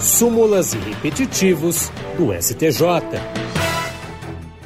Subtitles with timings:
[0.00, 2.82] súmulas e repetitivos do STJ.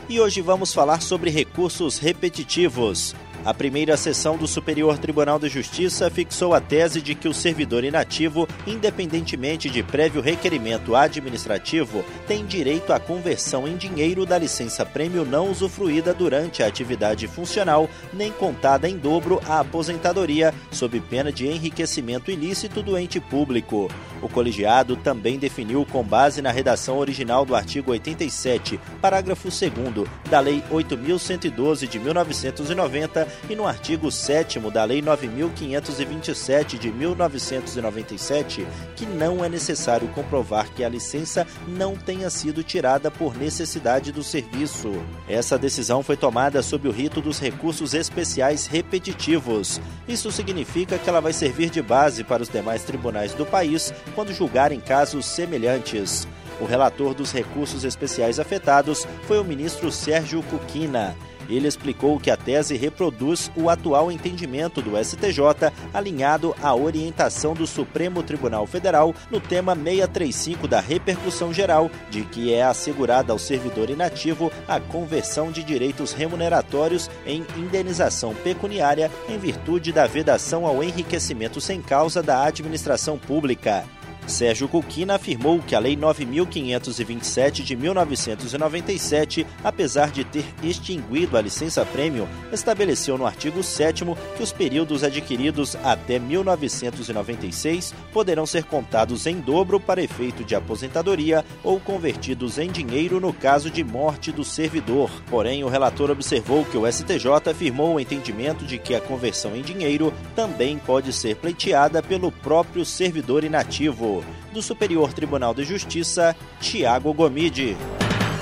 [0.08, 3.14] E hoje vamos falar sobre recursos repetitivos.
[3.42, 7.84] A primeira sessão do Superior Tribunal de Justiça fixou a tese de que o servidor
[7.84, 15.50] inativo, independentemente de prévio requerimento administrativo, tem direito à conversão em dinheiro da licença-prêmio não
[15.50, 22.30] usufruída durante a atividade funcional, nem contada em dobro à aposentadoria, sob pena de enriquecimento
[22.30, 23.88] ilícito do ente público.
[24.20, 30.41] O colegiado também definiu, com base na redação original do artigo 87, parágrafo 2 da
[30.41, 38.66] Lei 8.112 de 1990 e no artigo 7 da Lei 9527 de 1997
[38.97, 44.22] que não é necessário comprovar que a licença não tenha sido tirada por necessidade do
[44.22, 44.92] serviço.
[45.28, 49.80] Essa decisão foi tomada sob o rito dos recursos especiais repetitivos.
[50.06, 54.33] Isso significa que ela vai servir de base para os demais tribunais do país quando
[54.33, 56.27] julgarem casos semelhantes.
[56.60, 61.16] O relator dos recursos especiais afetados foi o ministro Sérgio Cuquina.
[61.50, 67.66] Ele explicou que a tese reproduz o atual entendimento do STJ, alinhado à orientação do
[67.66, 73.90] Supremo Tribunal Federal no tema 635 da repercussão geral, de que é assegurada ao servidor
[73.90, 81.60] inativo a conversão de direitos remuneratórios em indenização pecuniária em virtude da vedação ao enriquecimento
[81.60, 83.84] sem causa da administração pública.
[84.31, 91.84] Sérgio Cuquina afirmou que a Lei 9527 de 1997, apesar de ter extinguido a licença
[91.84, 94.05] prêmio, estabeleceu no artigo 7
[94.36, 101.45] que os períodos adquiridos até 1996 poderão ser contados em dobro para efeito de aposentadoria
[101.64, 105.11] ou convertidos em dinheiro no caso de morte do servidor.
[105.28, 109.62] Porém, o relator observou que o STJ afirmou o entendimento de que a conversão em
[109.62, 114.19] dinheiro também pode ser pleiteada pelo próprio servidor inativo
[114.52, 117.76] do Superior Tribunal de Justiça, Tiago Gomide.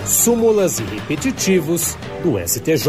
[0.04, 2.88] Súmulas e repetitivos do STJ.